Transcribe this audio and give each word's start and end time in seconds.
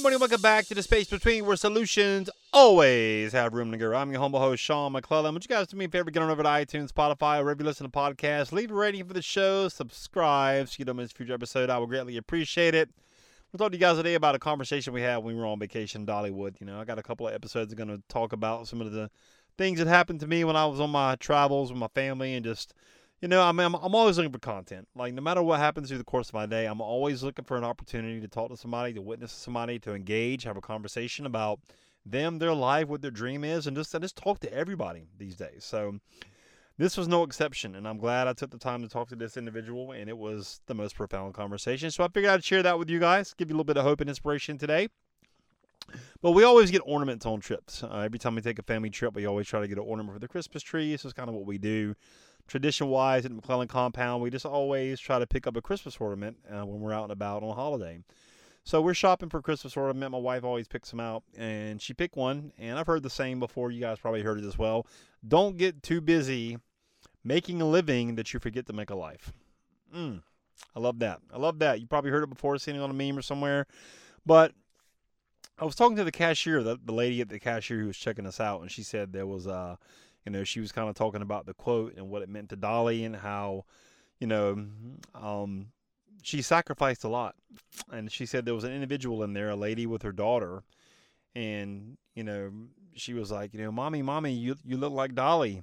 good 0.00 0.04
morning. 0.04 0.18
Welcome 0.18 0.40
back 0.40 0.64
to 0.68 0.74
the 0.74 0.82
space 0.82 1.10
between 1.10 1.44
where 1.44 1.56
solutions 1.56 2.30
always 2.54 3.32
have 3.32 3.52
room 3.52 3.70
to 3.70 3.76
grow. 3.76 3.98
I'm 3.98 4.10
your 4.10 4.22
humble 4.22 4.40
host, 4.40 4.62
Sean 4.62 4.92
McClellan. 4.92 5.34
Would 5.34 5.44
you 5.44 5.48
guys 5.48 5.66
do 5.66 5.76
me 5.76 5.84
a 5.84 5.88
favor? 5.90 6.10
Get 6.10 6.22
on 6.22 6.30
over 6.30 6.42
to 6.42 6.48
iTunes, 6.48 6.90
Spotify, 6.90 7.42
wherever 7.42 7.60
you 7.60 7.66
listen 7.66 7.84
to 7.84 7.92
podcasts. 7.92 8.50
Leave 8.50 8.70
a 8.70 8.74
rating 8.74 9.04
for 9.04 9.12
the 9.12 9.20
show. 9.20 9.68
Subscribe 9.68 10.70
so 10.70 10.76
you 10.78 10.86
don't 10.86 10.96
miss 10.96 11.12
a 11.12 11.14
future 11.14 11.34
episode. 11.34 11.68
I 11.68 11.76
would 11.76 11.90
greatly 11.90 12.16
appreciate 12.16 12.74
it. 12.74 12.88
We'll 13.52 13.58
talk 13.58 13.72
to 13.72 13.76
you 13.76 13.80
guys 13.80 13.98
today 13.98 14.14
about 14.14 14.34
a 14.34 14.38
conversation 14.38 14.94
we 14.94 15.02
had 15.02 15.18
when 15.18 15.34
we 15.36 15.38
were 15.38 15.46
on 15.46 15.58
vacation 15.58 16.00
in 16.00 16.06
Dollywood. 16.06 16.58
You 16.60 16.66
know, 16.66 16.80
I 16.80 16.86
got 16.86 16.98
a 16.98 17.02
couple 17.02 17.28
of 17.28 17.34
episodes 17.34 17.74
going 17.74 17.88
to 17.88 18.02
talk 18.08 18.32
about 18.32 18.68
some 18.68 18.80
of 18.80 18.92
the 18.92 19.10
things 19.58 19.80
that 19.80 19.86
happened 19.86 20.20
to 20.20 20.26
me 20.26 20.44
when 20.44 20.56
I 20.56 20.64
was 20.64 20.80
on 20.80 20.88
my 20.88 21.16
travels 21.16 21.70
with 21.70 21.78
my 21.78 21.88
family 21.88 22.34
and 22.34 22.42
just– 22.42 22.72
you 23.20 23.28
know, 23.28 23.42
I 23.42 23.52
mean, 23.52 23.66
I'm, 23.66 23.74
I'm 23.74 23.94
always 23.94 24.16
looking 24.16 24.32
for 24.32 24.38
content. 24.38 24.88
Like, 24.96 25.12
no 25.12 25.20
matter 25.20 25.42
what 25.42 25.60
happens 25.60 25.88
through 25.88 25.98
the 25.98 26.04
course 26.04 26.28
of 26.28 26.34
my 26.34 26.46
day, 26.46 26.66
I'm 26.66 26.80
always 26.80 27.22
looking 27.22 27.44
for 27.44 27.56
an 27.56 27.64
opportunity 27.64 28.20
to 28.20 28.28
talk 28.28 28.48
to 28.50 28.56
somebody, 28.56 28.94
to 28.94 29.02
witness 29.02 29.32
somebody, 29.32 29.78
to 29.80 29.94
engage, 29.94 30.44
have 30.44 30.56
a 30.56 30.62
conversation 30.62 31.26
about 31.26 31.60
them, 32.06 32.38
their 32.38 32.54
life, 32.54 32.88
what 32.88 33.02
their 33.02 33.10
dream 33.10 33.44
is, 33.44 33.66
and 33.66 33.76
just, 33.76 33.98
just 34.00 34.16
talk 34.16 34.40
to 34.40 34.52
everybody 34.52 35.08
these 35.18 35.36
days. 35.36 35.64
So, 35.64 35.98
this 36.78 36.96
was 36.96 37.08
no 37.08 37.24
exception, 37.24 37.74
and 37.74 37.86
I'm 37.86 37.98
glad 37.98 38.26
I 38.26 38.32
took 38.32 38.50
the 38.50 38.58
time 38.58 38.80
to 38.80 38.88
talk 38.88 39.10
to 39.10 39.16
this 39.16 39.36
individual, 39.36 39.92
and 39.92 40.08
it 40.08 40.16
was 40.16 40.62
the 40.66 40.74
most 40.74 40.96
profound 40.96 41.34
conversation. 41.34 41.90
So, 41.90 42.02
I 42.02 42.08
figured 42.08 42.32
I'd 42.32 42.42
share 42.42 42.62
that 42.62 42.78
with 42.78 42.88
you 42.88 42.98
guys, 43.00 43.34
give 43.34 43.50
you 43.50 43.54
a 43.54 43.56
little 43.56 43.64
bit 43.64 43.76
of 43.76 43.84
hope 43.84 44.00
and 44.00 44.08
inspiration 44.08 44.56
today. 44.56 44.88
But 46.22 46.30
we 46.30 46.44
always 46.44 46.70
get 46.70 46.80
ornaments 46.86 47.26
on 47.26 47.40
trips. 47.40 47.82
Uh, 47.82 47.98
every 47.98 48.18
time 48.18 48.36
we 48.36 48.40
take 48.40 48.58
a 48.58 48.62
family 48.62 48.90
trip, 48.90 49.14
we 49.14 49.26
always 49.26 49.46
try 49.46 49.60
to 49.60 49.68
get 49.68 49.76
an 49.76 49.84
ornament 49.84 50.14
for 50.14 50.20
the 50.20 50.28
Christmas 50.28 50.62
tree. 50.62 50.92
This 50.92 51.04
is 51.04 51.12
kind 51.12 51.28
of 51.28 51.34
what 51.34 51.46
we 51.46 51.58
do 51.58 51.94
tradition 52.50 52.88
wise 52.88 53.24
at 53.24 53.30
McClellan 53.30 53.68
compound, 53.68 54.22
we 54.22 54.28
just 54.28 54.44
always 54.44 54.98
try 54.98 55.20
to 55.20 55.26
pick 55.26 55.46
up 55.46 55.56
a 55.56 55.62
Christmas 55.62 55.96
ornament 56.00 56.36
uh, 56.50 56.66
when 56.66 56.80
we're 56.80 56.92
out 56.92 57.04
and 57.04 57.12
about 57.12 57.44
on 57.44 57.50
a 57.50 57.54
holiday. 57.54 58.00
So 58.64 58.82
we're 58.82 58.92
shopping 58.92 59.30
for 59.30 59.40
Christmas 59.40 59.76
ornament. 59.76 60.12
My 60.12 60.18
wife 60.18 60.42
always 60.42 60.66
picks 60.66 60.90
them 60.90 61.00
out, 61.00 61.22
and 61.38 61.80
she 61.80 61.94
picked 61.94 62.16
one. 62.16 62.52
And 62.58 62.78
I've 62.78 62.88
heard 62.88 63.04
the 63.04 63.10
same 63.10 63.38
before. 63.38 63.70
You 63.70 63.80
guys 63.80 64.00
probably 64.00 64.22
heard 64.22 64.38
it 64.38 64.44
as 64.44 64.58
well. 64.58 64.86
Don't 65.26 65.56
get 65.56 65.82
too 65.82 66.00
busy 66.00 66.58
making 67.22 67.62
a 67.62 67.66
living 67.66 68.16
that 68.16 68.34
you 68.34 68.40
forget 68.40 68.66
to 68.66 68.72
make 68.72 68.90
a 68.90 68.96
life. 68.96 69.32
Mm, 69.94 70.22
I 70.74 70.80
love 70.80 70.98
that. 70.98 71.20
I 71.32 71.38
love 71.38 71.60
that. 71.60 71.80
You 71.80 71.86
probably 71.86 72.10
heard 72.10 72.24
it 72.24 72.30
before, 72.30 72.58
seen 72.58 72.74
it 72.74 72.80
on 72.80 72.90
a 72.90 72.94
meme 72.94 73.16
or 73.16 73.22
somewhere. 73.22 73.66
But 74.26 74.52
I 75.58 75.64
was 75.64 75.76
talking 75.76 75.96
to 75.96 76.04
the 76.04 76.12
cashier, 76.12 76.62
the, 76.62 76.78
the 76.84 76.92
lady 76.92 77.20
at 77.20 77.28
the 77.28 77.38
cashier 77.38 77.78
who 77.78 77.86
was 77.86 77.96
checking 77.96 78.26
us 78.26 78.40
out, 78.40 78.60
and 78.60 78.70
she 78.70 78.82
said 78.82 79.12
there 79.12 79.26
was 79.26 79.46
a 79.46 79.52
uh, 79.52 79.76
you 80.24 80.32
know, 80.32 80.44
she 80.44 80.60
was 80.60 80.72
kind 80.72 80.88
of 80.88 80.94
talking 80.94 81.22
about 81.22 81.46
the 81.46 81.54
quote 81.54 81.96
and 81.96 82.10
what 82.10 82.22
it 82.22 82.28
meant 82.28 82.50
to 82.50 82.56
Dolly 82.56 83.04
and 83.04 83.16
how, 83.16 83.64
you 84.18 84.26
know, 84.26 84.66
um, 85.14 85.66
she 86.22 86.42
sacrificed 86.42 87.04
a 87.04 87.08
lot. 87.08 87.34
And 87.90 88.10
she 88.12 88.26
said 88.26 88.44
there 88.44 88.54
was 88.54 88.64
an 88.64 88.72
individual 88.72 89.22
in 89.22 89.32
there, 89.32 89.50
a 89.50 89.56
lady 89.56 89.86
with 89.86 90.02
her 90.02 90.12
daughter, 90.12 90.62
and 91.34 91.96
you 92.14 92.24
know, 92.24 92.52
she 92.94 93.14
was 93.14 93.30
like, 93.30 93.54
you 93.54 93.60
know, 93.60 93.72
mommy, 93.72 94.02
mommy, 94.02 94.32
you 94.32 94.56
you 94.64 94.76
look 94.76 94.92
like 94.92 95.14
Dolly. 95.14 95.62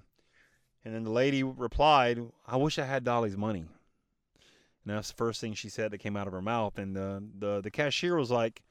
And 0.86 0.96
then 0.96 1.04
the 1.04 1.12
lady 1.12 1.44
replied, 1.44 2.20
I 2.48 2.56
wish 2.56 2.80
I 2.80 2.86
had 2.86 3.04
Dolly's 3.04 3.36
money. 3.36 3.66
And 4.86 4.96
that's 4.96 5.10
the 5.10 5.18
first 5.18 5.42
thing 5.42 5.54
she 5.54 5.68
said 5.68 5.92
that 5.92 5.98
came 5.98 6.16
out 6.16 6.28
of 6.28 6.34
her 6.34 6.42
mouth. 6.42 6.78
And 6.78 6.96
the 6.96 7.24
the, 7.38 7.62
the 7.62 7.72
cashier 7.72 8.16
was 8.16 8.32
like, 8.32 8.64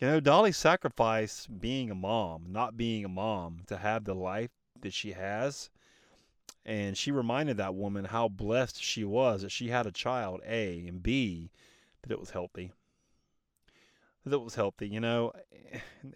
you 0.00 0.08
know, 0.08 0.20
Dolly 0.20 0.52
sacrificed 0.52 1.60
being 1.60 1.90
a 1.90 1.94
mom, 1.94 2.46
not 2.48 2.76
being 2.76 3.04
a 3.04 3.08
mom, 3.08 3.60
to 3.68 3.76
have 3.76 4.04
the 4.04 4.14
life 4.14 4.50
that 4.84 4.94
she 4.94 5.12
has. 5.12 5.68
And 6.64 6.96
she 6.96 7.10
reminded 7.10 7.58
that 7.58 7.74
woman 7.74 8.06
how 8.06 8.28
blessed 8.28 8.82
she 8.82 9.04
was 9.04 9.42
that 9.42 9.52
she 9.52 9.68
had 9.68 9.86
a 9.86 9.92
child, 9.92 10.40
A, 10.46 10.86
and 10.86 11.02
B, 11.02 11.50
that 12.02 12.10
it 12.10 12.20
was 12.20 12.30
healthy. 12.30 12.72
That 14.24 14.36
it 14.36 14.42
was 14.42 14.54
healthy, 14.54 14.88
you 14.88 15.00
know. 15.00 15.32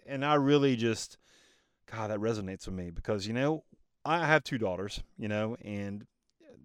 And 0.07 0.25
I 0.25 0.35
really 0.35 0.75
just, 0.75 1.17
God, 1.91 2.09
that 2.09 2.19
resonates 2.19 2.65
with 2.65 2.75
me 2.75 2.89
because, 2.89 3.27
you 3.27 3.33
know, 3.33 3.63
I 4.03 4.25
have 4.25 4.43
two 4.43 4.57
daughters, 4.57 5.03
you 5.17 5.27
know, 5.27 5.55
and 5.63 6.07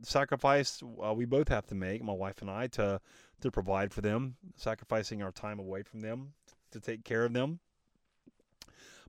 sacrifice 0.03 0.83
uh, 1.05 1.13
we 1.13 1.25
both 1.25 1.49
have 1.49 1.67
to 1.67 1.75
make, 1.75 2.03
my 2.03 2.13
wife 2.13 2.41
and 2.41 2.51
I, 2.51 2.69
to 2.69 3.01
to 3.41 3.51
provide 3.51 3.93
for 3.93 4.01
them, 4.01 4.37
sacrificing 4.57 5.23
our 5.23 5.33
time 5.33 5.59
away 5.59 5.83
from 5.83 6.01
them 6.01 6.33
to 6.71 6.81
take 6.81 7.05
care 7.05 7.25
of 7.25 7.35
them. 7.35 7.61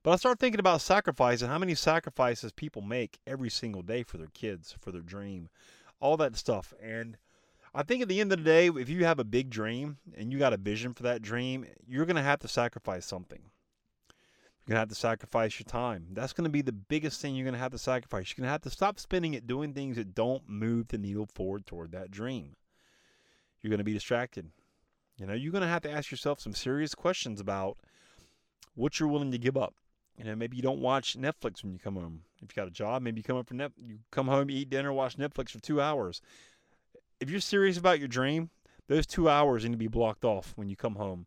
But 0.06 0.12
I 0.12 0.16
start 0.18 0.38
thinking 0.38 0.60
about 0.60 0.82
sacrifice 0.82 1.42
and 1.42 1.50
how 1.50 1.58
many 1.58 1.74
sacrifices 1.74 2.52
people 2.52 2.80
make 2.80 3.18
every 3.26 3.50
single 3.50 3.82
day 3.82 4.04
for 4.04 4.18
their 4.18 4.28
kids, 4.28 4.76
for 4.78 4.92
their 4.92 5.00
dream, 5.00 5.48
all 5.98 6.16
that 6.18 6.36
stuff. 6.36 6.72
And 6.80 7.16
I 7.74 7.82
think 7.82 8.02
at 8.02 8.08
the 8.08 8.20
end 8.20 8.30
of 8.30 8.38
the 8.38 8.44
day, 8.44 8.68
if 8.68 8.88
you 8.88 9.04
have 9.04 9.18
a 9.18 9.24
big 9.24 9.50
dream 9.50 9.96
and 10.16 10.32
you 10.32 10.38
got 10.38 10.52
a 10.52 10.58
vision 10.58 10.94
for 10.94 11.02
that 11.02 11.22
dream, 11.22 11.66
you're 11.88 12.06
going 12.06 12.14
to 12.14 12.22
have 12.22 12.38
to 12.38 12.46
sacrifice 12.46 13.04
something. 13.04 13.40
You're 14.08 14.68
going 14.68 14.76
to 14.76 14.78
have 14.78 14.90
to 14.90 14.94
sacrifice 14.94 15.58
your 15.58 15.64
time. 15.64 16.06
That's 16.12 16.32
going 16.32 16.44
to 16.44 16.50
be 16.50 16.62
the 16.62 16.70
biggest 16.70 17.20
thing 17.20 17.34
you're 17.34 17.42
going 17.42 17.54
to 17.54 17.58
have 17.58 17.72
to 17.72 17.78
sacrifice. 17.78 18.28
You're 18.28 18.44
going 18.44 18.48
to 18.48 18.52
have 18.52 18.62
to 18.62 18.70
stop 18.70 19.00
spending 19.00 19.34
it 19.34 19.48
doing 19.48 19.74
things 19.74 19.96
that 19.96 20.14
don't 20.14 20.48
move 20.48 20.86
the 20.86 20.98
needle 20.98 21.26
forward 21.34 21.66
toward 21.66 21.90
that 21.90 22.12
dream. 22.12 22.54
You're 23.60 23.70
going 23.70 23.78
to 23.78 23.84
be 23.84 23.92
distracted. 23.92 24.52
You 25.18 25.26
know, 25.26 25.34
you're 25.34 25.50
going 25.50 25.62
to 25.62 25.68
have 25.68 25.82
to 25.82 25.90
ask 25.90 26.12
yourself 26.12 26.38
some 26.38 26.54
serious 26.54 26.94
questions 26.94 27.40
about 27.40 27.78
what 28.76 29.00
you're 29.00 29.08
willing 29.08 29.32
to 29.32 29.38
give 29.38 29.56
up. 29.56 29.74
You 30.16 30.24
know, 30.24 30.34
maybe 30.34 30.56
you 30.56 30.62
don't 30.62 30.80
watch 30.80 31.18
Netflix 31.18 31.62
when 31.62 31.72
you 31.72 31.78
come 31.78 31.96
home. 31.96 32.22
If 32.42 32.56
you 32.56 32.62
got 32.62 32.68
a 32.68 32.72
job, 32.72 33.02
maybe 33.02 33.20
you 33.20 33.22
come 33.22 33.36
up 33.36 33.48
for 33.48 33.54
net, 33.54 33.72
you 33.76 33.98
come 34.10 34.28
home, 34.28 34.50
eat 34.50 34.70
dinner, 34.70 34.92
watch 34.92 35.18
Netflix 35.18 35.50
for 35.50 35.58
two 35.58 35.80
hours. 35.80 36.22
If 37.20 37.30
you're 37.30 37.40
serious 37.40 37.76
about 37.76 37.98
your 37.98 38.08
dream, 38.08 38.50
those 38.88 39.06
two 39.06 39.28
hours 39.28 39.64
need 39.64 39.72
to 39.72 39.76
be 39.76 39.88
blocked 39.88 40.24
off 40.24 40.52
when 40.56 40.68
you 40.68 40.76
come 40.76 40.94
home, 40.94 41.26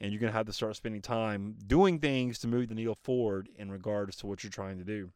and 0.00 0.10
you're 0.10 0.20
gonna 0.20 0.32
have 0.32 0.46
to 0.46 0.52
start 0.52 0.74
spending 0.74 1.02
time 1.02 1.56
doing 1.66 1.98
things 1.98 2.38
to 2.40 2.48
move 2.48 2.68
the 2.68 2.74
needle 2.74 2.96
forward 2.96 3.48
in 3.56 3.70
regards 3.70 4.16
to 4.16 4.26
what 4.26 4.42
you're 4.42 4.50
trying 4.50 4.78
to 4.78 4.84
do. 4.84 5.10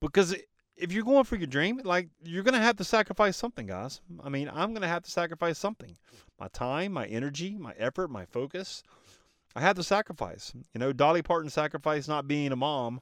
Because 0.00 0.36
if 0.76 0.92
you're 0.92 1.04
going 1.04 1.24
for 1.24 1.36
your 1.36 1.46
dream, 1.46 1.80
like 1.84 2.08
you're 2.22 2.42
gonna 2.42 2.60
have 2.60 2.76
to 2.76 2.84
sacrifice 2.84 3.36
something, 3.36 3.66
guys. 3.66 4.00
I 4.22 4.28
mean, 4.28 4.50
I'm 4.52 4.74
gonna 4.74 4.88
have 4.88 5.02
to 5.04 5.10
sacrifice 5.10 5.58
something: 5.58 5.96
my 6.38 6.48
time, 6.48 6.92
my 6.92 7.06
energy, 7.06 7.56
my 7.58 7.74
effort, 7.78 8.08
my 8.08 8.26
focus 8.26 8.82
I 9.54 9.60
had 9.60 9.76
to 9.76 9.82
sacrifice. 9.82 10.52
You 10.54 10.78
know, 10.78 10.92
Dolly 10.92 11.22
Parton 11.22 11.50
sacrificed 11.50 12.08
not 12.08 12.28
being 12.28 12.52
a 12.52 12.56
mom 12.56 13.00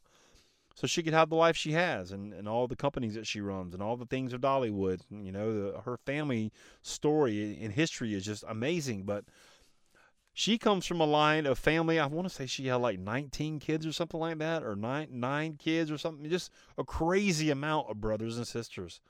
so 0.74 0.86
she 0.86 1.02
could 1.02 1.12
have 1.12 1.28
the 1.28 1.36
life 1.36 1.56
she 1.56 1.72
has 1.72 2.12
and, 2.12 2.32
and 2.32 2.48
all 2.48 2.66
the 2.66 2.76
companies 2.76 3.14
that 3.14 3.26
she 3.26 3.40
runs 3.40 3.74
and 3.74 3.82
all 3.82 3.96
the 3.96 4.06
things 4.06 4.32
of 4.32 4.40
Dollywood. 4.40 5.00
You 5.10 5.32
know, 5.32 5.72
the, 5.72 5.80
her 5.80 5.98
family 6.06 6.52
story 6.82 7.58
and 7.60 7.72
history 7.72 8.14
is 8.14 8.24
just 8.24 8.44
amazing. 8.48 9.02
But 9.02 9.24
she 10.32 10.58
comes 10.58 10.86
from 10.86 11.00
a 11.00 11.06
line 11.06 11.46
of 11.46 11.58
family. 11.58 11.98
I 11.98 12.06
want 12.06 12.28
to 12.28 12.34
say 12.34 12.46
she 12.46 12.68
had 12.68 12.76
like 12.76 12.98
19 12.98 13.58
kids 13.58 13.86
or 13.86 13.92
something 13.92 14.20
like 14.20 14.38
that, 14.38 14.62
or 14.62 14.76
nine 14.76 15.08
nine 15.10 15.56
kids 15.56 15.90
or 15.90 15.98
something. 15.98 16.28
Just 16.30 16.50
a 16.78 16.84
crazy 16.84 17.50
amount 17.50 17.90
of 17.90 18.00
brothers 18.00 18.36
and 18.36 18.46
sisters. 18.46 19.00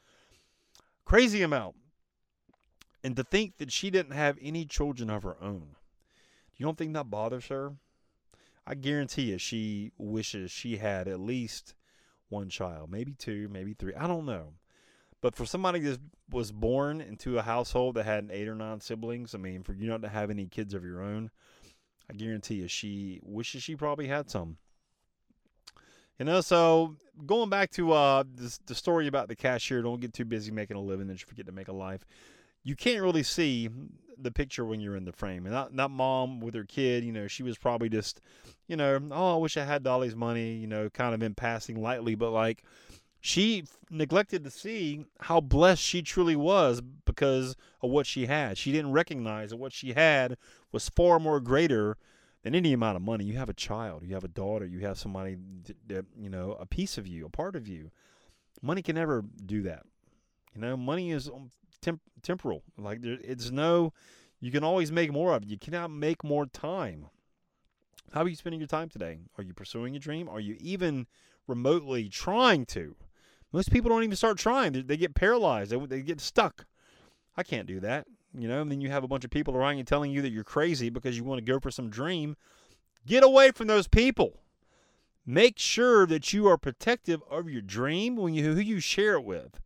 Crazy 1.04 1.42
amount. 1.42 1.76
And 3.02 3.16
to 3.16 3.24
think 3.24 3.58
that 3.58 3.72
she 3.72 3.90
didn't 3.90 4.12
have 4.12 4.38
any 4.42 4.64
children 4.64 5.08
of 5.08 5.22
her 5.22 5.36
own. 5.40 5.76
You 6.60 6.66
don't 6.66 6.76
think 6.76 6.92
that 6.92 7.08
bothers 7.08 7.46
her? 7.46 7.72
I 8.66 8.74
guarantee 8.74 9.30
you 9.30 9.38
she 9.38 9.92
wishes 9.96 10.50
she 10.50 10.76
had 10.76 11.08
at 11.08 11.18
least 11.18 11.74
one 12.28 12.50
child, 12.50 12.90
maybe 12.90 13.14
two, 13.14 13.48
maybe 13.50 13.72
three. 13.72 13.94
I 13.94 14.06
don't 14.06 14.26
know. 14.26 14.52
But 15.22 15.34
for 15.34 15.46
somebody 15.46 15.80
that 15.80 15.98
was 16.30 16.52
born 16.52 17.00
into 17.00 17.38
a 17.38 17.42
household 17.42 17.94
that 17.94 18.04
had 18.04 18.28
eight 18.30 18.46
or 18.46 18.54
nine 18.54 18.82
siblings, 18.82 19.34
I 19.34 19.38
mean, 19.38 19.62
for 19.62 19.72
you 19.72 19.88
not 19.88 20.02
to 20.02 20.10
have 20.10 20.28
any 20.28 20.44
kids 20.44 20.74
of 20.74 20.84
your 20.84 21.00
own, 21.00 21.30
I 22.10 22.12
guarantee 22.12 22.56
you 22.56 22.68
she 22.68 23.20
wishes 23.22 23.62
she 23.62 23.74
probably 23.74 24.08
had 24.08 24.28
some. 24.28 24.58
You 26.18 26.26
know, 26.26 26.42
so 26.42 26.94
going 27.24 27.48
back 27.48 27.70
to 27.70 27.92
uh, 27.92 28.24
the 28.66 28.74
story 28.74 29.06
about 29.06 29.28
the 29.28 29.34
cashier, 29.34 29.80
don't 29.80 30.02
get 30.02 30.12
too 30.12 30.26
busy 30.26 30.50
making 30.50 30.76
a 30.76 30.82
living 30.82 31.06
that 31.06 31.22
you 31.22 31.26
forget 31.26 31.46
to 31.46 31.52
make 31.52 31.68
a 31.68 31.72
life. 31.72 32.04
You 32.62 32.76
can't 32.76 33.02
really 33.02 33.22
see 33.22 33.70
the 34.22 34.30
picture 34.30 34.64
when 34.64 34.80
you're 34.80 34.96
in 34.96 35.04
the 35.04 35.12
frame. 35.12 35.46
And 35.46 35.54
that, 35.54 35.72
not 35.72 35.90
mom 35.90 36.40
with 36.40 36.54
her 36.54 36.64
kid, 36.64 37.04
you 37.04 37.12
know, 37.12 37.26
she 37.26 37.42
was 37.42 37.56
probably 37.56 37.88
just, 37.88 38.20
you 38.68 38.76
know, 38.76 39.00
oh, 39.10 39.34
I 39.34 39.38
wish 39.38 39.56
I 39.56 39.64
had 39.64 39.82
Dolly's 39.82 40.14
money, 40.16 40.52
you 40.54 40.66
know, 40.66 40.90
kind 40.90 41.14
of 41.14 41.22
in 41.22 41.34
passing 41.34 41.80
lightly, 41.80 42.14
but 42.14 42.30
like 42.30 42.62
she 43.20 43.64
neglected 43.90 44.44
to 44.44 44.50
see 44.50 45.04
how 45.20 45.40
blessed 45.40 45.82
she 45.82 46.02
truly 46.02 46.36
was 46.36 46.80
because 46.80 47.56
of 47.82 47.90
what 47.90 48.06
she 48.06 48.26
had. 48.26 48.56
She 48.58 48.72
didn't 48.72 48.92
recognize 48.92 49.50
that 49.50 49.56
what 49.56 49.72
she 49.72 49.92
had 49.92 50.36
was 50.72 50.88
far 50.88 51.18
more 51.18 51.40
greater 51.40 51.96
than 52.42 52.54
any 52.54 52.72
amount 52.72 52.96
of 52.96 53.02
money. 53.02 53.24
You 53.24 53.36
have 53.36 53.50
a 53.50 53.54
child, 53.54 54.04
you 54.04 54.14
have 54.14 54.24
a 54.24 54.28
daughter, 54.28 54.64
you 54.64 54.80
have 54.80 54.98
somebody 54.98 55.36
that, 55.88 56.06
you 56.18 56.30
know, 56.30 56.56
a 56.58 56.66
piece 56.66 56.96
of 56.96 57.06
you, 57.06 57.26
a 57.26 57.30
part 57.30 57.56
of 57.56 57.68
you. 57.68 57.90
Money 58.62 58.82
can 58.82 58.94
never 58.96 59.24
do 59.44 59.62
that. 59.62 59.82
You 60.54 60.62
know, 60.62 60.76
money 60.76 61.12
is 61.12 61.28
um, 61.28 61.50
temp- 61.80 62.00
temporal. 62.22 62.62
Like 62.78 63.02
there, 63.02 63.18
it's 63.22 63.50
no, 63.50 63.92
you 64.40 64.50
can 64.50 64.64
always 64.64 64.90
make 64.90 65.12
more 65.12 65.34
of 65.34 65.42
it. 65.42 65.48
You 65.48 65.58
cannot 65.58 65.90
make 65.90 66.22
more 66.24 66.46
time. 66.46 67.06
How 68.12 68.22
are 68.22 68.28
you 68.28 68.36
spending 68.36 68.60
your 68.60 68.66
time 68.66 68.88
today? 68.88 69.18
Are 69.38 69.44
you 69.44 69.54
pursuing 69.54 69.94
a 69.94 69.98
dream? 69.98 70.28
Are 70.28 70.40
you 70.40 70.56
even 70.60 71.06
remotely 71.46 72.08
trying 72.08 72.66
to? 72.66 72.96
Most 73.52 73.70
people 73.72 73.88
don't 73.88 74.02
even 74.04 74.16
start 74.16 74.38
trying. 74.38 74.72
They, 74.72 74.82
they 74.82 74.96
get 74.96 75.14
paralyzed. 75.14 75.70
They, 75.70 75.78
they 75.86 76.02
get 76.02 76.20
stuck. 76.20 76.66
I 77.36 77.42
can't 77.42 77.66
do 77.66 77.80
that. 77.80 78.06
you 78.36 78.48
know, 78.48 78.62
and 78.62 78.70
then 78.70 78.80
you 78.80 78.90
have 78.90 79.04
a 79.04 79.08
bunch 79.08 79.24
of 79.24 79.30
people 79.30 79.56
around 79.56 79.78
you 79.78 79.84
telling 79.84 80.10
you 80.10 80.22
that 80.22 80.30
you're 80.30 80.44
crazy 80.44 80.90
because 80.90 81.16
you 81.16 81.24
want 81.24 81.38
to 81.44 81.52
go 81.52 81.58
for 81.58 81.70
some 81.70 81.90
dream. 81.90 82.36
Get 83.06 83.24
away 83.24 83.50
from 83.50 83.66
those 83.66 83.88
people. 83.88 84.40
Make 85.26 85.58
sure 85.58 86.06
that 86.06 86.32
you 86.32 86.48
are 86.48 86.58
protective 86.58 87.22
of 87.30 87.48
your 87.48 87.62
dream 87.62 88.16
when 88.16 88.34
you 88.34 88.52
who 88.52 88.60
you 88.60 88.80
share 88.80 89.14
it 89.14 89.24
with. 89.24 89.60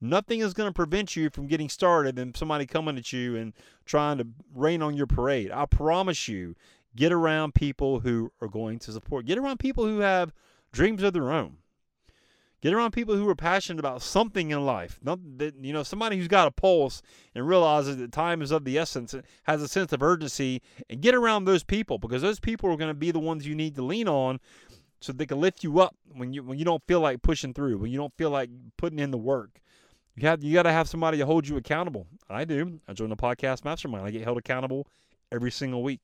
Nothing 0.00 0.40
is 0.40 0.54
going 0.54 0.68
to 0.68 0.74
prevent 0.74 1.14
you 1.14 1.28
from 1.30 1.46
getting 1.46 1.68
started 1.68 2.18
and 2.18 2.36
somebody 2.36 2.64
coming 2.66 2.96
at 2.96 3.12
you 3.12 3.36
and 3.36 3.52
trying 3.84 4.18
to 4.18 4.26
rain 4.54 4.80
on 4.80 4.96
your 4.96 5.06
parade. 5.06 5.50
I 5.52 5.66
promise 5.66 6.26
you, 6.26 6.54
get 6.96 7.12
around 7.12 7.54
people 7.54 8.00
who 8.00 8.32
are 8.40 8.48
going 8.48 8.78
to 8.80 8.92
support. 8.92 9.26
Get 9.26 9.38
around 9.38 9.58
people 9.58 9.84
who 9.84 10.00
have 10.00 10.32
dreams 10.72 11.02
of 11.02 11.12
their 11.12 11.30
own. 11.30 11.58
Get 12.62 12.74
around 12.74 12.90
people 12.92 13.14
who 13.14 13.26
are 13.28 13.34
passionate 13.34 13.78
about 13.78 14.02
something 14.02 14.50
in 14.50 14.66
life. 14.66 15.00
You 15.02 15.72
know, 15.72 15.82
somebody 15.82 16.18
who's 16.18 16.28
got 16.28 16.46
a 16.46 16.50
pulse 16.50 17.00
and 17.34 17.48
realizes 17.48 17.96
that 17.96 18.12
time 18.12 18.42
is 18.42 18.50
of 18.50 18.64
the 18.64 18.76
essence, 18.76 19.14
and 19.14 19.22
has 19.44 19.62
a 19.62 19.68
sense 19.68 19.94
of 19.94 20.02
urgency, 20.02 20.60
and 20.90 21.00
get 21.00 21.14
around 21.14 21.44
those 21.44 21.64
people 21.64 21.98
because 21.98 22.20
those 22.20 22.38
people 22.38 22.70
are 22.70 22.76
going 22.76 22.90
to 22.90 22.94
be 22.94 23.10
the 23.10 23.18
ones 23.18 23.46
you 23.46 23.54
need 23.54 23.76
to 23.76 23.82
lean 23.82 24.08
on 24.08 24.40
so 25.00 25.12
they 25.12 25.24
can 25.24 25.40
lift 25.40 25.64
you 25.64 25.80
up 25.80 25.96
when 26.12 26.34
you 26.34 26.42
when 26.42 26.58
you 26.58 26.64
don't 26.66 26.86
feel 26.86 27.00
like 27.00 27.22
pushing 27.22 27.54
through, 27.54 27.78
when 27.78 27.90
you 27.90 27.96
don't 27.96 28.16
feel 28.18 28.28
like 28.30 28.50
putting 28.76 28.98
in 28.98 29.10
the 29.10 29.16
work. 29.16 29.60
You 30.16 30.28
have 30.28 30.42
you 30.42 30.52
got 30.52 30.64
to 30.64 30.72
have 30.72 30.88
somebody 30.88 31.18
to 31.18 31.26
hold 31.26 31.48
you 31.48 31.56
accountable. 31.56 32.06
I 32.28 32.44
do. 32.44 32.80
I 32.88 32.92
join 32.92 33.10
the 33.10 33.16
podcast 33.16 33.64
mastermind. 33.64 34.06
I 34.06 34.10
get 34.10 34.24
held 34.24 34.38
accountable 34.38 34.86
every 35.32 35.50
single 35.50 35.82
week. 35.82 36.00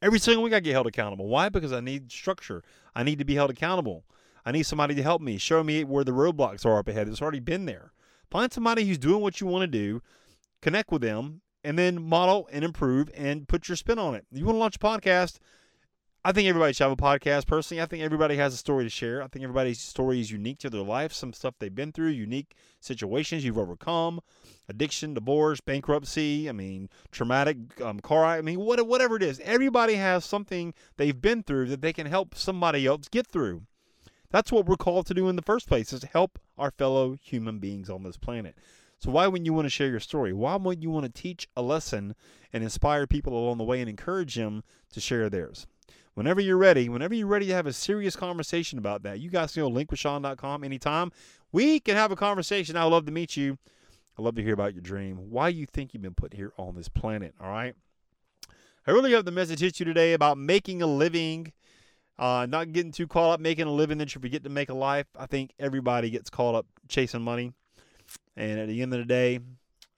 Every 0.00 0.18
single 0.18 0.42
week 0.42 0.52
I 0.52 0.60
get 0.60 0.72
held 0.72 0.86
accountable. 0.86 1.28
Why? 1.28 1.48
Because 1.48 1.72
I 1.72 1.80
need 1.80 2.10
structure. 2.10 2.62
I 2.94 3.04
need 3.04 3.18
to 3.18 3.24
be 3.24 3.36
held 3.36 3.50
accountable. 3.50 4.04
I 4.44 4.50
need 4.50 4.64
somebody 4.64 4.94
to 4.96 5.02
help 5.02 5.22
me, 5.22 5.38
show 5.38 5.62
me 5.62 5.84
where 5.84 6.02
the 6.02 6.12
roadblocks 6.12 6.66
are 6.66 6.78
up 6.78 6.88
ahead. 6.88 7.08
It's 7.08 7.22
already 7.22 7.40
been 7.40 7.66
there. 7.66 7.92
Find 8.30 8.52
somebody 8.52 8.84
who's 8.84 8.98
doing 8.98 9.22
what 9.22 9.40
you 9.40 9.46
want 9.46 9.62
to 9.62 9.66
do, 9.66 10.02
connect 10.60 10.90
with 10.90 11.02
them, 11.02 11.42
and 11.62 11.78
then 11.78 12.02
model 12.02 12.48
and 12.50 12.64
improve 12.64 13.08
and 13.14 13.46
put 13.46 13.68
your 13.68 13.76
spin 13.76 13.98
on 13.98 14.14
it. 14.16 14.26
You 14.32 14.44
want 14.44 14.56
to 14.56 14.60
launch 14.60 14.76
a 14.76 14.78
podcast? 14.80 15.38
I 16.24 16.30
think 16.30 16.48
everybody 16.48 16.72
should 16.72 16.84
have 16.84 16.92
a 16.92 16.96
podcast. 16.96 17.48
Personally, 17.48 17.82
I 17.82 17.86
think 17.86 18.04
everybody 18.04 18.36
has 18.36 18.54
a 18.54 18.56
story 18.56 18.84
to 18.84 18.90
share. 18.90 19.24
I 19.24 19.26
think 19.26 19.42
everybody's 19.42 19.80
story 19.80 20.20
is 20.20 20.30
unique 20.30 20.60
to 20.60 20.70
their 20.70 20.82
life. 20.82 21.12
Some 21.12 21.32
stuff 21.32 21.54
they've 21.58 21.74
been 21.74 21.90
through, 21.90 22.10
unique 22.10 22.54
situations 22.78 23.44
you've 23.44 23.58
overcome, 23.58 24.20
addiction, 24.68 25.14
divorce, 25.14 25.60
bankruptcy. 25.60 26.48
I 26.48 26.52
mean, 26.52 26.90
traumatic 27.10 27.56
um, 27.80 27.98
car. 27.98 28.24
I 28.24 28.40
mean, 28.40 28.60
what, 28.60 28.86
whatever 28.86 29.16
it 29.16 29.24
is. 29.24 29.40
Everybody 29.40 29.94
has 29.94 30.24
something 30.24 30.74
they've 30.96 31.20
been 31.20 31.42
through 31.42 31.66
that 31.70 31.82
they 31.82 31.92
can 31.92 32.06
help 32.06 32.36
somebody 32.36 32.86
else 32.86 33.08
get 33.08 33.26
through. 33.26 33.62
That's 34.30 34.52
what 34.52 34.66
we're 34.66 34.76
called 34.76 35.06
to 35.06 35.14
do 35.14 35.28
in 35.28 35.34
the 35.34 35.42
first 35.42 35.66
place 35.66 35.92
is 35.92 36.04
help 36.04 36.38
our 36.56 36.70
fellow 36.70 37.18
human 37.20 37.58
beings 37.58 37.90
on 37.90 38.04
this 38.04 38.16
planet. 38.16 38.54
So 39.00 39.10
why 39.10 39.26
wouldn't 39.26 39.46
you 39.46 39.54
want 39.54 39.66
to 39.66 39.70
share 39.70 39.88
your 39.88 39.98
story? 39.98 40.32
Why 40.32 40.54
wouldn't 40.54 40.84
you 40.84 40.90
want 40.90 41.12
to 41.12 41.22
teach 41.22 41.48
a 41.56 41.62
lesson 41.62 42.14
and 42.52 42.62
inspire 42.62 43.08
people 43.08 43.36
along 43.36 43.58
the 43.58 43.64
way 43.64 43.80
and 43.80 43.90
encourage 43.90 44.36
them 44.36 44.62
to 44.92 45.00
share 45.00 45.28
theirs? 45.28 45.66
Whenever 46.14 46.40
you're 46.40 46.58
ready, 46.58 46.88
whenever 46.88 47.14
you're 47.14 47.26
ready 47.26 47.46
to 47.46 47.54
have 47.54 47.66
a 47.66 47.72
serious 47.72 48.16
conversation 48.16 48.78
about 48.78 49.02
that, 49.02 49.20
you 49.20 49.30
guys 49.30 49.52
can 49.52 49.62
go 49.62 49.70
linkwithsean.com 49.70 50.62
anytime. 50.62 51.10
We 51.52 51.80
can 51.80 51.96
have 51.96 52.12
a 52.12 52.16
conversation. 52.16 52.76
I 52.76 52.84
would 52.84 52.90
love 52.90 53.06
to 53.06 53.12
meet 53.12 53.36
you. 53.36 53.58
I'd 54.18 54.22
love 54.22 54.34
to 54.34 54.42
hear 54.42 54.52
about 54.52 54.74
your 54.74 54.82
dream, 54.82 55.30
why 55.30 55.48
you 55.48 55.64
think 55.64 55.94
you've 55.94 56.02
been 56.02 56.14
put 56.14 56.34
here 56.34 56.52
on 56.58 56.74
this 56.74 56.88
planet. 56.88 57.34
All 57.40 57.48
right. 57.48 57.74
I 58.86 58.90
really 58.90 59.12
hope 59.12 59.24
the 59.24 59.30
message 59.30 59.60
hits 59.60 59.80
you 59.80 59.86
today 59.86 60.12
about 60.12 60.36
making 60.36 60.82
a 60.82 60.86
living 60.86 61.52
uh, 62.18 62.46
not 62.48 62.72
getting 62.72 62.92
too 62.92 63.06
caught 63.06 63.34
up 63.34 63.40
making 63.40 63.66
a 63.66 63.72
living 63.72 63.98
that 63.98 64.14
you 64.14 64.20
forget 64.20 64.44
to 64.44 64.50
make 64.50 64.68
a 64.68 64.74
life. 64.74 65.06
I 65.18 65.26
think 65.26 65.52
everybody 65.58 66.10
gets 66.10 66.30
caught 66.30 66.54
up 66.54 66.66
chasing 66.88 67.22
money. 67.22 67.52
And 68.36 68.60
at 68.60 68.68
the 68.68 68.82
end 68.82 68.92
of 68.92 69.00
the 69.00 69.04
day, 69.04 69.40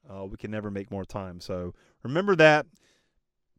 uh, 0.09 0.25
we 0.25 0.37
can 0.37 0.51
never 0.51 0.71
make 0.71 0.91
more 0.91 1.05
time. 1.05 1.41
So 1.41 1.75
remember 2.03 2.37
that. 2.37 2.67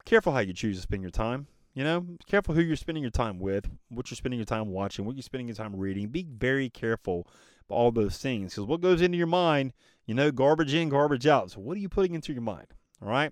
Careful 0.06 0.34
how 0.34 0.40
you 0.40 0.54
choose 0.54 0.78
to 0.78 0.82
spend 0.82 1.02
your 1.02 1.12
time. 1.12 1.48
You 1.76 1.84
know, 1.84 2.00
be 2.00 2.18
careful 2.26 2.56
who 2.56 2.62
you're 2.62 2.78
spending 2.78 3.04
your 3.04 3.12
time 3.12 3.38
with, 3.38 3.70
what 3.90 4.10
you're 4.10 4.16
spending 4.16 4.40
your 4.40 4.46
time 4.46 4.70
watching, 4.70 5.06
what 5.06 5.18
you're 5.18 5.24
spending 5.24 5.50
your 5.50 5.58
time 5.58 5.76
reading. 5.76 6.08
Be 6.08 6.24
very 6.24 6.70
careful 6.70 7.28
about 7.68 7.76
all 7.76 7.92
those 7.92 8.18
things 8.18 8.54
because 8.54 8.66
what 8.66 8.80
goes 8.80 9.02
into 9.02 9.18
your 9.18 9.28
mind, 9.28 9.74
you 10.06 10.16
know, 10.16 10.32
garbage 10.32 10.74
in, 10.74 10.88
garbage 10.88 11.28
out. 11.28 11.52
So 11.52 11.60
what 11.60 11.76
are 11.76 11.82
you 11.82 11.90
putting 11.90 12.16
into 12.16 12.32
your 12.32 12.42
mind? 12.42 12.68
All 13.02 13.10
right. 13.10 13.30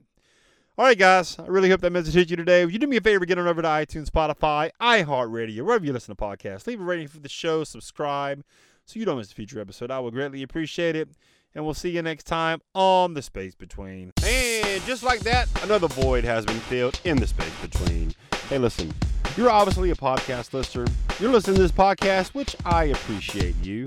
All 0.78 0.86
right, 0.86 0.98
guys. 0.98 1.40
I 1.40 1.48
really 1.48 1.70
hope 1.70 1.80
that 1.82 1.92
message 1.92 2.16
hit 2.16 2.30
you 2.30 2.36
today. 2.36 2.66
Would 2.66 2.74
you 2.74 2.80
do 2.80 2.88
me 2.88 2.98
a 2.98 3.02
favor, 3.02 3.26
get 3.26 3.40
on 3.40 3.48
over 3.48 3.62
to 3.62 3.68
iTunes, 3.68 4.10
Spotify, 4.10 4.72
iHeartRadio, 4.82 5.62
wherever 5.62 5.86
you 5.86 5.94
listen 5.94 6.14
to 6.14 6.22
podcasts. 6.22 6.68
Leave 6.68 6.82
a 6.82 6.84
rating 6.84 7.08
for 7.08 7.20
the 7.20 7.30
show, 7.30 7.64
subscribe, 7.64 8.44
so 8.86 9.00
you 9.00 9.06
don't 9.06 9.20
miss 9.20 9.32
a 9.32 9.36
future 9.36 9.62
episode. 9.62 9.90
I 9.90 10.02
would 10.02 10.14
greatly 10.14 10.44
appreciate 10.44 10.98
it. 10.98 11.08
And 11.56 11.64
we'll 11.64 11.76
see 11.76 11.92
you 11.92 12.02
next 12.02 12.24
time 12.24 12.60
on 12.74 13.14
The 13.14 13.22
Space 13.22 13.54
Between. 13.54 14.12
And 14.24 14.84
just 14.86 15.04
like 15.04 15.20
that, 15.22 15.48
another 15.64 15.88
void 15.88 16.24
has 16.24 16.46
been 16.46 16.60
filled 16.60 17.00
in 17.06 17.18
the 17.18 17.28
space 17.28 17.54
between. 17.62 18.16
Hey, 18.50 18.58
listen, 18.58 18.94
you're 19.36 19.50
obviously 19.50 19.92
a 19.92 19.96
podcast 19.96 20.54
listener. 20.54 20.86
You're 21.20 21.32
listening 21.32 21.56
to 21.56 21.62
this 21.62 21.72
podcast, 21.72 22.30
which 22.36 22.56
I 22.66 22.86
appreciate 22.86 23.56
you. 23.64 23.86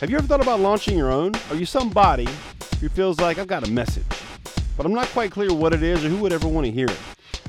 Have 0.00 0.10
you 0.10 0.16
ever 0.18 0.26
thought 0.26 0.42
about 0.42 0.60
launching 0.60 0.96
your 0.96 1.10
own? 1.10 1.32
Are 1.50 1.56
you 1.56 1.66
somebody 1.66 2.28
who 2.80 2.88
feels 2.88 3.20
like 3.20 3.38
I've 3.38 3.46
got 3.46 3.66
a 3.66 3.70
message? 3.70 4.04
but 4.76 4.84
I'm 4.84 4.92
not 4.92 5.08
quite 5.08 5.30
clear 5.30 5.52
what 5.54 5.72
it 5.72 5.82
is 5.82 6.04
or 6.04 6.08
who 6.08 6.18
would 6.18 6.32
ever 6.32 6.46
want 6.46 6.66
to 6.66 6.70
hear 6.70 6.86
it. 6.86 6.98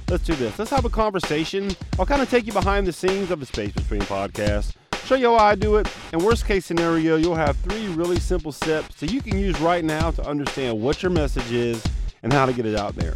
Let's 0.09 0.23
do 0.23 0.33
this. 0.35 0.57
Let's 0.57 0.71
have 0.71 0.85
a 0.85 0.89
conversation. 0.89 1.75
I'll 1.99 2.05
kind 2.05 2.21
of 2.21 2.29
take 2.29 2.47
you 2.47 2.53
behind 2.53 2.87
the 2.87 2.93
scenes 2.93 3.31
of 3.31 3.39
the 3.39 3.45
Space 3.45 3.73
Between 3.73 4.01
podcast, 4.01 4.75
show 5.05 5.15
you 5.15 5.27
how 5.27 5.35
I 5.35 5.55
do 5.55 5.75
it, 5.75 5.87
and 6.13 6.21
worst 6.23 6.45
case 6.45 6.65
scenario, 6.65 7.17
you'll 7.17 7.35
have 7.35 7.57
three 7.57 7.87
really 7.89 8.19
simple 8.19 8.51
steps 8.51 8.95
that 9.01 9.11
you 9.11 9.21
can 9.21 9.37
use 9.37 9.59
right 9.59 9.83
now 9.83 10.11
to 10.11 10.25
understand 10.25 10.81
what 10.81 11.03
your 11.03 11.11
message 11.11 11.51
is 11.51 11.83
and 12.23 12.31
how 12.31 12.45
to 12.45 12.53
get 12.53 12.65
it 12.65 12.77
out 12.77 12.95
there. 12.95 13.15